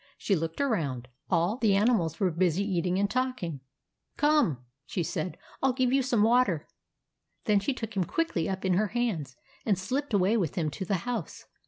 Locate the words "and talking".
2.97-3.59